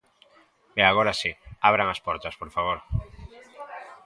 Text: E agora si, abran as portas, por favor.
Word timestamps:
E 0.79 0.81
agora 0.85 1.13
si, 1.21 1.31
abran 1.67 1.87
as 1.91 2.03
portas, 2.05 2.37
por 2.41 2.49
favor. 2.55 2.77